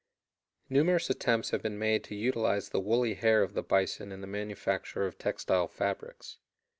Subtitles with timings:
[0.67, 4.25] _Numerous attempts have been made to utilize the woolly hair of the bison in the
[4.25, 6.39] manufacture of textile fabrics.